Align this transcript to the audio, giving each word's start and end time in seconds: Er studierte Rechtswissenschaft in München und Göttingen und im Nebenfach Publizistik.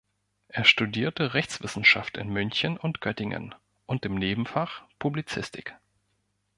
Er 0.47 0.63
studierte 0.63 1.35
Rechtswissenschaft 1.35 2.17
in 2.17 2.27
München 2.29 2.75
und 2.75 3.01
Göttingen 3.01 3.53
und 3.85 4.03
im 4.03 4.15
Nebenfach 4.15 4.81
Publizistik. 4.97 5.75